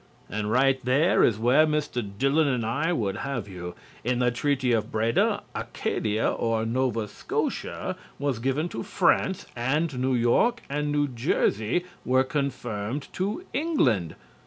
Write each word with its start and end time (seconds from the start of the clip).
And 0.31 0.49
right 0.49 0.83
there 0.83 1.23
is 1.23 1.37
where 1.37 1.67
Mr. 1.67 2.01
Dillon 2.17 2.47
and 2.47 2.65
I 2.65 2.91
would 2.91 3.17
have 3.17 3.47
you. 3.47 3.75
In 4.03 4.17
the 4.17 4.31
Treaty 4.31 4.71
of 4.71 4.91
Breda, 4.91 5.43
Acadia 5.53 6.27
(or 6.27 6.65
Nova 6.65 7.07
Scotia) 7.07 7.95
was 8.17 8.39
given 8.39 8.67
to 8.69 8.81
France 8.81 9.45
and 9.55 9.99
New 9.99 10.15
York 10.15 10.63
and 10.67 10.91
New 10.91 11.07
Jersey 11.07 11.85
were 12.03 12.23
confirmed 12.23 13.09
to 13.13 13.45
England. 13.53 14.15